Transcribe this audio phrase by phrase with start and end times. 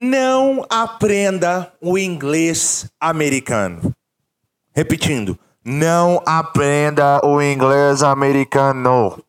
[0.00, 3.92] Não aprenda o inglês americano.
[4.72, 9.20] Repetindo, não aprenda o inglês americano.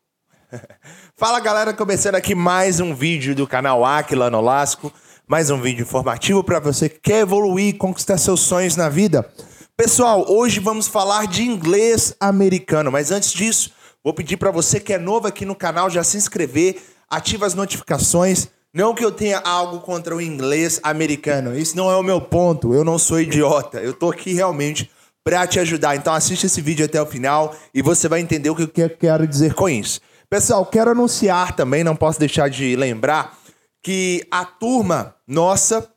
[1.17, 4.93] Fala galera, começando aqui mais um vídeo do canal Aquila Nolasco,
[5.27, 9.27] mais um vídeo informativo para você que quer evoluir e conquistar seus sonhos na vida.
[9.75, 13.71] Pessoal, hoje vamos falar de inglês americano, mas antes disso,
[14.03, 17.55] vou pedir para você que é novo aqui no canal já se inscrever, ativa as
[17.55, 21.57] notificações não que eu tenha algo contra o inglês americano.
[21.57, 22.73] Isso não é o meu ponto.
[22.73, 23.79] Eu não sou idiota.
[23.79, 24.89] Eu tô aqui realmente
[25.23, 25.95] para te ajudar.
[25.95, 29.27] Então assiste esse vídeo até o final e você vai entender o que eu quero
[29.27, 29.99] dizer com isso.
[30.29, 33.35] Pessoal, quero anunciar também, não posso deixar de lembrar,
[33.83, 35.89] que a turma nossa,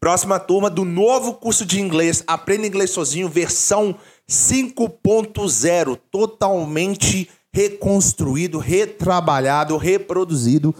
[0.00, 3.94] próxima turma do novo curso de inglês, Aprenda Inglês Sozinho, versão
[4.28, 10.74] 5.0, totalmente reconstruído, retrabalhado, reproduzido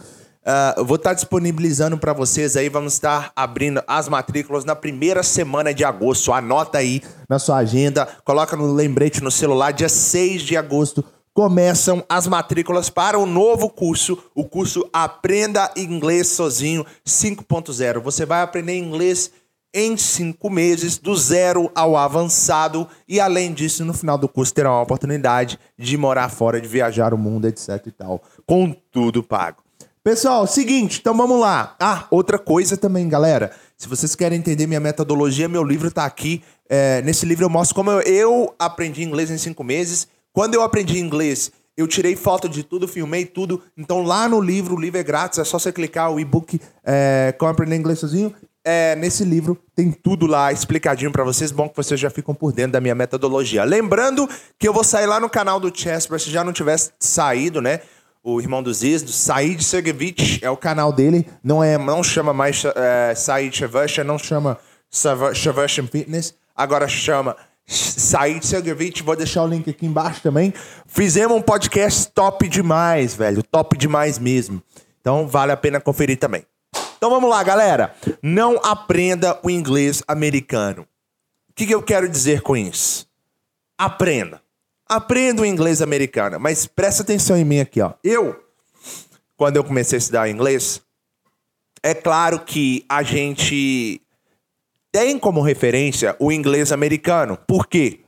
[0.51, 5.73] Uh, vou estar disponibilizando para vocês aí, vamos estar abrindo as matrículas na primeira semana
[5.73, 6.33] de agosto.
[6.33, 12.05] Anota aí na sua agenda, coloca no lembrete no celular, dia 6 de agosto começam
[12.09, 18.01] as matrículas para o novo curso, o curso Aprenda Inglês Sozinho 5.0.
[18.01, 19.31] Você vai aprender inglês
[19.73, 24.73] em cinco meses, do zero ao avançado, e além disso, no final do curso terá
[24.73, 29.62] uma oportunidade de morar fora, de viajar o mundo, etc e tal, com tudo pago.
[30.03, 31.77] Pessoal, seguinte, então vamos lá.
[31.79, 33.53] Ah, outra coisa também, galera.
[33.77, 36.42] Se vocês querem entender minha metodologia, meu livro está aqui.
[36.70, 40.09] É, nesse livro eu mostro como eu, eu aprendi inglês em cinco meses.
[40.33, 43.62] Quando eu aprendi inglês, eu tirei foto de tudo, filmei tudo.
[43.77, 47.35] Então lá no livro, o livro é grátis, é só você clicar o e-book é,
[47.37, 48.35] Como Aprender Inglês Sozinho.
[48.64, 51.53] É, nesse livro tem tudo lá explicadinho para vocês.
[51.53, 53.64] Bom que vocês já ficam por dentro da minha metodologia.
[53.64, 54.27] Lembrando
[54.59, 57.81] que eu vou sair lá no canal do Chess, se já não tivesse saído, né?
[58.23, 62.63] O irmão dos Isdos, Said Sergevich é o canal dele, não é, não chama mais
[62.65, 64.59] é, Said Shavashan, não chama
[64.91, 70.53] Shavashan Fitness, agora chama Said Sergevich, vou deixar o link aqui embaixo também.
[70.87, 74.63] Fizemos um podcast top demais, velho, top demais mesmo.
[75.01, 76.45] Então vale a pena conferir também.
[76.97, 77.95] Então vamos lá, galera.
[78.23, 80.83] Não aprenda o inglês americano.
[81.48, 83.07] O que, que eu quero dizer com isso?
[83.79, 84.42] Aprenda.
[84.90, 87.92] Aprenda o inglês americano, mas presta atenção em mim aqui, ó.
[88.02, 88.42] Eu,
[89.36, 90.83] quando eu comecei a estudar inglês,
[91.80, 94.02] é claro que a gente
[94.90, 97.39] tem como referência o inglês americano.
[97.46, 98.00] Por quê?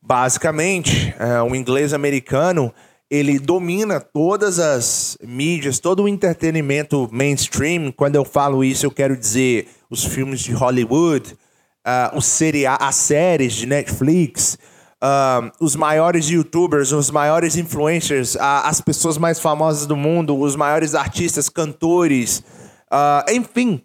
[0.00, 2.72] Basicamente, é, o inglês americano
[3.10, 7.90] ele domina todas as mídias, todo o entretenimento mainstream.
[7.90, 11.32] Quando eu falo isso, eu quero dizer os filmes de Hollywood,
[11.84, 14.56] uh, os seria as séries de Netflix,
[15.02, 20.56] uh, os maiores youtubers, os maiores influencers, uh, as pessoas mais famosas do mundo, os
[20.56, 22.42] maiores artistas, cantores,
[22.92, 23.82] uh, enfim,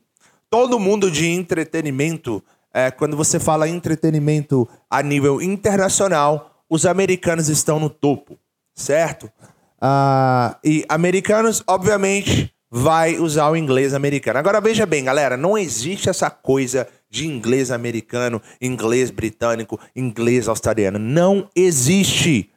[0.50, 2.44] todo mundo de entretenimento.
[2.76, 8.36] É, quando você fala entretenimento a nível internacional, os americanos estão no topo,
[8.74, 9.32] certo?
[10.64, 14.40] E americanos, obviamente, vai usar o inglês americano.
[14.40, 20.98] Agora veja bem, galera, não existe essa coisa de inglês americano, inglês britânico, inglês australiano.
[20.98, 22.50] Não existe.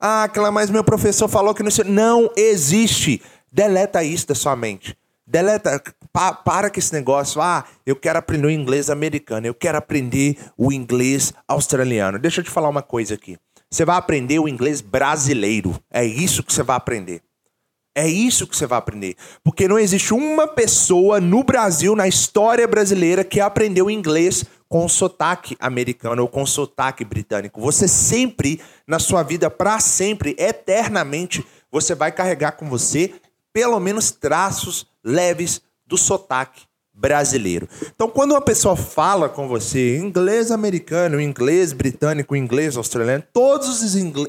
[0.00, 3.20] Ah, aquela mas meu professor falou que não Não existe.
[3.50, 4.96] Deleta isso da sua mente.
[5.26, 5.82] Deleta,
[6.12, 7.40] pa, para com esse negócio.
[7.42, 12.16] Ah, eu quero aprender o inglês americano, eu quero aprender o inglês australiano.
[12.16, 13.36] Deixa eu te falar uma coisa aqui.
[13.68, 15.74] Você vai aprender o inglês brasileiro.
[15.90, 17.22] É isso que você vai aprender.
[17.98, 19.16] É isso que você vai aprender.
[19.42, 25.56] Porque não existe uma pessoa no Brasil, na história brasileira, que aprendeu inglês com sotaque
[25.58, 27.60] americano ou com sotaque britânico.
[27.60, 33.14] Você sempre, na sua vida, para sempre, eternamente, você vai carregar com você
[33.52, 37.68] pelo menos traços leves do sotaque brasileiro.
[37.94, 43.82] Então, quando uma pessoa fala com você inglês americano, inglês britânico, inglês australiano, todos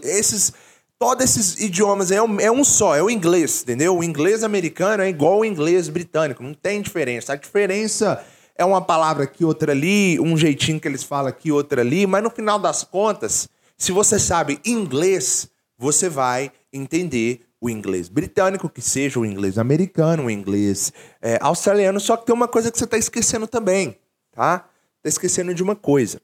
[0.04, 0.54] esses,
[1.00, 3.98] todos esses idiomas é um, é um só, é o inglês, entendeu?
[3.98, 7.32] O inglês americano é igual ao inglês britânico, não tem diferença.
[7.32, 8.24] A diferença
[8.56, 12.22] é uma palavra aqui, outra ali, um jeitinho que eles falam aqui, outra ali, mas
[12.22, 13.48] no final das contas,
[13.78, 20.26] se você sabe inglês, você vai entender o inglês britânico, que seja o inglês americano,
[20.26, 20.92] o inglês
[21.22, 23.98] é, australiano, só que tem uma coisa que você está esquecendo também,
[24.32, 24.68] tá?
[24.98, 26.22] Está esquecendo de uma coisa.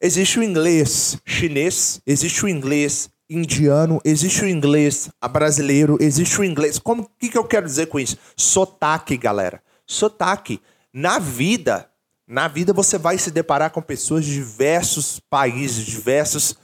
[0.00, 6.78] Existe o inglês chinês, existe o inglês indiano, existe o inglês brasileiro, existe o inglês.
[6.78, 8.16] Como o que, que eu quero dizer com isso?
[8.36, 9.62] Sotaque, galera.
[9.86, 10.60] Sotaque.
[10.92, 11.88] Na vida,
[12.26, 16.56] na vida você vai se deparar com pessoas de diversos países, diversos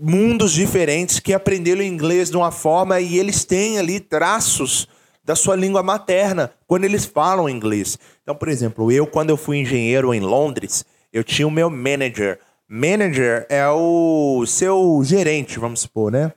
[0.00, 4.86] mundos diferentes que aprenderam inglês de uma forma e eles têm ali traços
[5.24, 7.98] da sua língua materna, quando eles falam inglês.
[8.22, 12.38] Então, por exemplo, eu, quando eu fui engenheiro em Londres, eu tinha o meu manager.
[12.68, 16.32] Manager é o seu gerente, vamos supor, né?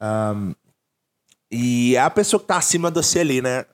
[0.00, 0.54] Um,
[1.50, 3.64] e é a pessoa que está acima de você ali, né?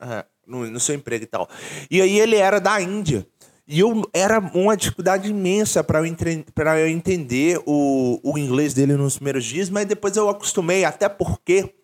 [0.46, 1.48] No, no seu emprego e tal.
[1.90, 3.26] E aí ele era da Índia.
[3.66, 9.16] E eu era uma dificuldade imensa para eu, eu entender o, o inglês dele nos
[9.16, 11.74] primeiros dias, mas depois eu acostumei, até porque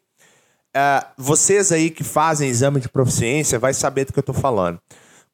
[0.77, 4.79] uh, vocês aí que fazem exame de proficiência vai saber do que eu estou falando.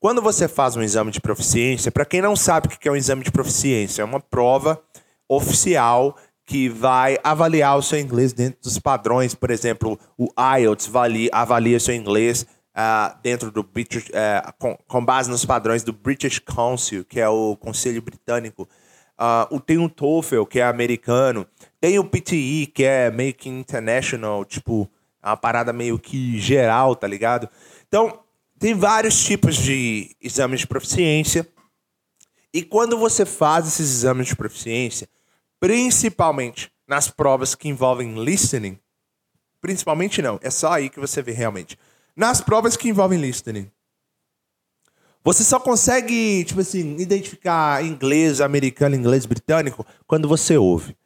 [0.06, 2.94] Quando você faz um exame de proficiência, para quem não sabe o que é um
[2.94, 4.80] exame de proficiência, é uma prova
[5.28, 9.34] oficial que vai avaliar o seu inglês dentro dos padrões.
[9.34, 10.28] Por exemplo, o
[10.60, 15.82] IELTS avalia, avalia seu inglês uh, dentro do British, uh, com, com, base nos padrões
[15.82, 18.68] do British Council, que é o Conselho Britânico.
[19.18, 21.44] Uh, tem o TOEFL, que é americano.
[21.80, 24.88] Tem o PTE, que é meio que international, tipo,
[25.20, 27.48] é uma parada meio que geral, tá ligado?
[27.88, 28.20] Então,
[28.58, 31.46] tem vários tipos de exames de proficiência.
[32.52, 35.08] E quando você faz esses exames de proficiência,
[35.60, 38.78] principalmente nas provas que envolvem listening,
[39.60, 41.78] principalmente não, é só aí que você vê realmente
[42.16, 43.70] nas provas que envolvem listening.
[45.22, 50.96] Você só consegue, tipo assim, identificar inglês americano, inglês britânico quando você ouve.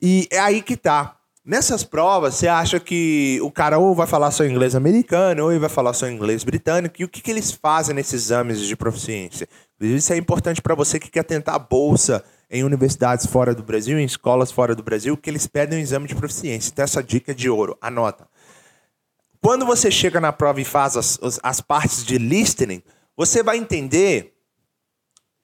[0.00, 1.16] E é aí que tá.
[1.44, 5.58] Nessas provas, você acha que o cara ou vai falar só inglês americano, ou ele
[5.58, 6.94] vai falar só inglês britânico.
[7.00, 9.48] E o que, que eles fazem nesses exames de proficiência?
[9.80, 14.04] Isso é importante para você que quer tentar bolsa em universidades fora do Brasil, em
[14.04, 16.70] escolas fora do Brasil, que eles pedem um exame de proficiência.
[16.70, 17.76] Então, essa dica é de ouro.
[17.80, 18.28] Anota.
[19.40, 22.80] Quando você chega na prova e faz as, as partes de listening,
[23.16, 24.31] você vai entender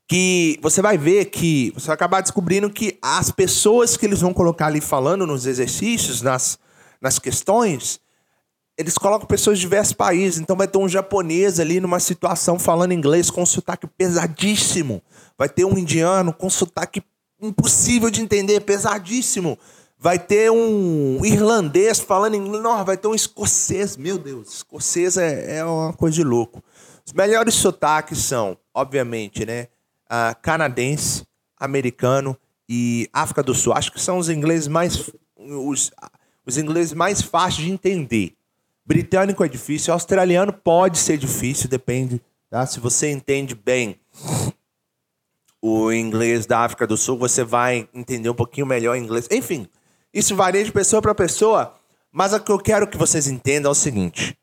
[0.08, 4.32] que você vai ver que você vai acabar descobrindo que as pessoas que eles vão
[4.32, 6.58] colocar ali falando nos exercícios, nas,
[6.98, 8.00] nas questões,
[8.78, 10.40] eles colocam pessoas de diversos países.
[10.40, 15.02] Então vai ter um japonês ali numa situação falando inglês com um sotaque pesadíssimo.
[15.36, 17.02] Vai ter um indiano com sotaque
[17.40, 19.58] impossível de entender, pesadíssimo
[19.98, 25.58] vai ter um irlandês falando inglês, não, vai ter um escocês, meu Deus, escocês é,
[25.58, 26.62] é uma coisa de louco.
[27.04, 29.68] Os melhores sotaques são, obviamente, né,
[30.10, 31.24] uh, canadense,
[31.56, 32.36] americano
[32.68, 33.72] e África do Sul.
[33.72, 35.90] Acho que são os ingleses mais os,
[36.44, 38.34] os ingleses mais fáceis de entender.
[38.84, 42.66] Britânico é difícil, australiano pode ser difícil, depende, tá?
[42.66, 44.00] Se você entende bem
[45.60, 49.28] o inglês da África do Sul, você vai entender um pouquinho melhor o inglês.
[49.30, 49.68] Enfim,
[50.12, 51.74] isso varia de pessoa para pessoa,
[52.10, 54.36] mas o que eu quero que vocês entendam é o seguinte: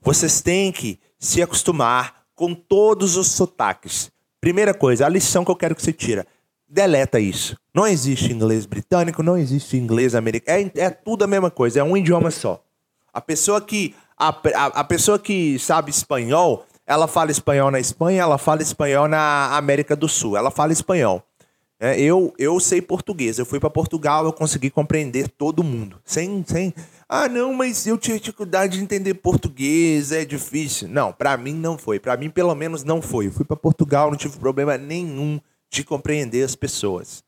[0.00, 4.10] vocês têm que se acostumar com todos os sotaques.
[4.42, 6.26] Primeira coisa, a lição que eu quero que você tira.
[6.68, 7.56] Deleta isso.
[7.72, 10.68] Não existe inglês britânico, não existe inglês americano.
[10.74, 12.60] É, é tudo a mesma coisa, é um idioma só.
[13.14, 18.22] A pessoa que a, a, a pessoa que sabe espanhol, ela fala espanhol na Espanha,
[18.22, 20.36] ela fala espanhol na América do Sul.
[20.36, 21.22] Ela fala espanhol.
[21.84, 23.40] É, eu, eu sei português.
[23.40, 26.00] Eu fui para Portugal, eu consegui compreender todo mundo.
[26.04, 26.72] Sem, sem.
[27.08, 30.86] Ah, não, mas eu tinha dificuldade de entender português, é difícil.
[30.86, 31.98] Não, para mim não foi.
[31.98, 33.26] Para mim, pelo menos, não foi.
[33.26, 37.24] Eu fui para Portugal, não tive problema nenhum de compreender as pessoas.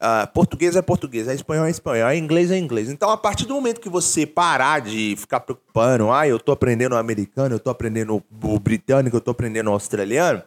[0.00, 2.88] Uh, português é português, é espanhol é espanhol, é inglês é inglês.
[2.88, 6.94] Então, a partir do momento que você parar de ficar preocupando, ah, eu tô aprendendo
[6.94, 10.42] o americano, eu tô aprendendo o britânico, eu tô aprendendo o australiano,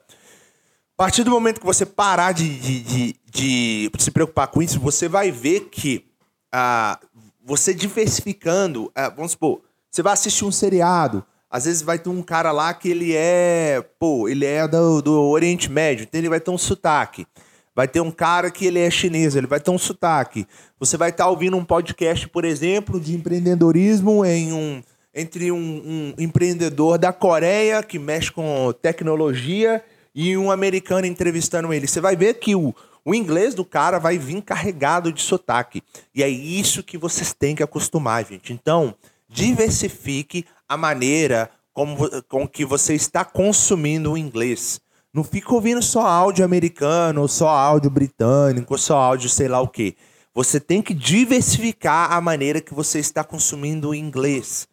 [0.98, 4.80] a partir do momento que você parar de, de, de, de se preocupar com isso,
[4.80, 6.06] você vai ver que
[6.54, 6.98] ah,
[7.44, 12.22] você diversificando, ah, vamos supor, você vai assistir um seriado, às vezes vai ter um
[12.22, 16.40] cara lá que ele é, pô, ele é do, do Oriente Médio, então ele vai
[16.40, 17.28] ter um sotaque.
[17.76, 20.48] Vai ter um cara que ele é chinês, ele vai ter um sotaque.
[20.80, 24.82] Você vai estar ouvindo um podcast, por exemplo, de empreendedorismo em um,
[25.14, 29.84] entre um, um empreendedor da Coreia que mexe com tecnologia
[30.16, 31.88] e um americano entrevistando ele.
[31.88, 35.84] Você vai ver que o, o inglês do cara vai vir carregado de sotaque.
[36.14, 38.54] E é isso que vocês têm que acostumar, gente.
[38.54, 38.96] Então,
[39.28, 44.80] diversifique a maneira como, com que você está consumindo o inglês.
[45.14, 49.60] Não fica ouvindo só áudio americano, ou só áudio britânico, ou só áudio sei lá
[49.60, 49.96] o quê.
[50.34, 54.68] Você tem que diversificar a maneira que você está consumindo o inglês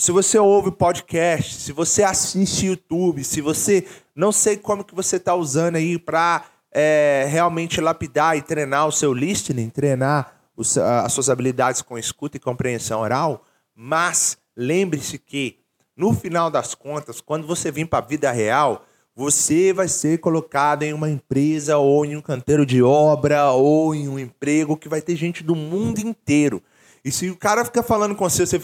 [0.00, 3.86] se você ouve podcast, se você assiste YouTube, se você
[4.20, 8.92] não sei como que você está usando aí para é, realmente lapidar e treinar o
[8.92, 15.58] seu listening, treinar os, as suas habilidades com escuta e compreensão oral, mas lembre-se que
[15.96, 18.84] no final das contas, quando você vir para a vida real,
[19.16, 24.06] você vai ser colocado em uma empresa ou em um canteiro de obra ou em
[24.06, 26.62] um emprego que vai ter gente do mundo inteiro.
[27.04, 28.60] E se o cara ficar falando com você, você?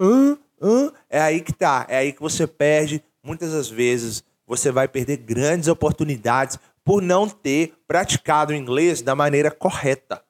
[0.00, 3.02] Hum, é aí que tá, é aí que você perde.
[3.22, 9.14] Muitas das vezes você vai perder grandes oportunidades por não ter praticado o inglês da
[9.14, 10.22] maneira correta.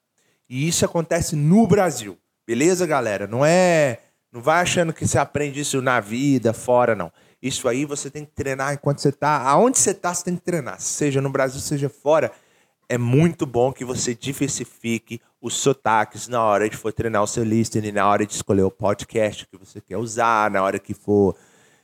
[0.48, 2.18] E isso acontece no Brasil.
[2.44, 3.28] Beleza, galera?
[3.28, 4.00] Não é.
[4.32, 7.12] Não vai achando que você aprende isso na vida, fora, não.
[7.40, 9.42] Isso aí você tem que treinar enquanto você tá.
[9.42, 10.80] Aonde você tá, você tem que treinar.
[10.80, 12.32] Seja no Brasil, seja fora.
[12.88, 17.44] É muito bom que você diversifique os sotaques na hora de for treinar o seu
[17.44, 21.36] listening, na hora de escolher o podcast que você quer usar, na hora que for.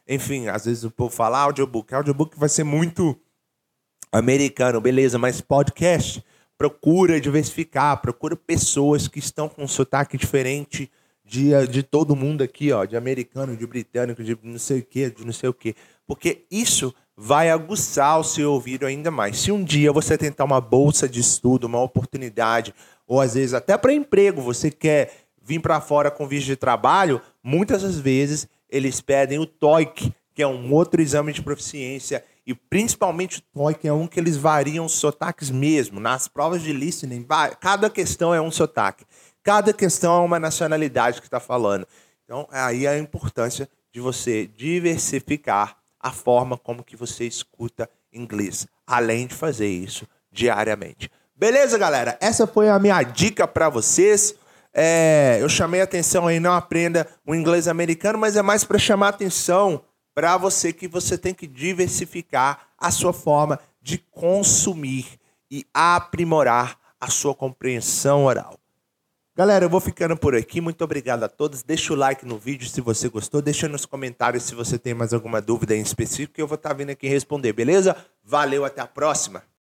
[0.09, 1.95] Enfim, às vezes o povo fala audiobook.
[1.95, 3.19] Audiobook vai ser muito
[4.13, 6.25] americano, beleza, mas podcast
[6.57, 10.91] procura diversificar, procura pessoas que estão com um sotaque diferente
[11.25, 15.11] de, de todo mundo aqui, ó, de americano, de britânico, de não sei o que,
[15.11, 15.75] de não sei o que.
[16.07, 19.39] Porque isso vai aguçar o seu ouvido ainda mais.
[19.39, 22.75] Se um dia você tentar uma bolsa de estudo, uma oportunidade,
[23.07, 27.21] ou às vezes até para emprego, você quer vir para fora com visto de trabalho,
[27.43, 32.53] muitas das vezes eles pedem o TOEIC, que é um outro exame de proficiência, e
[32.53, 36.01] principalmente o TOEIC é um que eles variam os sotaques mesmo.
[36.01, 37.25] Nas provas de listening,
[37.61, 39.05] cada questão é um sotaque.
[39.45, 41.87] Cada questão é uma nacionalidade que está falando.
[42.25, 49.29] Então, aí a importância de você diversificar a forma como que você escuta inglês, além
[49.29, 51.09] de fazer isso diariamente.
[51.37, 52.19] Beleza, galera?
[52.21, 54.35] Essa foi a minha dica para vocês.
[54.75, 59.11] É, eu chamei atenção aí, não aprenda o inglês americano, mas é mais para chamar
[59.11, 65.07] atenção para você que você tem que diversificar a sua forma de consumir
[65.51, 68.59] e aprimorar a sua compreensão oral.
[69.37, 70.61] Galera, eu vou ficando por aqui.
[70.61, 71.63] Muito obrigado a todos.
[71.63, 73.43] Deixa o like no vídeo se você gostou.
[73.43, 76.73] Deixa nos comentários se você tem mais alguma dúvida em específico que eu vou estar
[76.73, 77.97] vindo aqui responder, beleza?
[78.23, 79.43] Valeu, até a próxima.